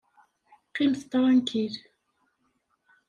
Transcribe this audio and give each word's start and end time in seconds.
Qqimet 0.67 1.01
tṛankil! 1.11 1.73